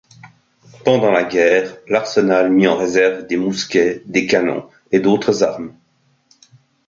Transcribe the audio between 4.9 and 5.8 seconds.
et d'autres armes.